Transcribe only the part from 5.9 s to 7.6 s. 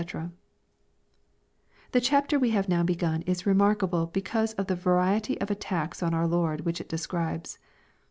on our Lord which it describes.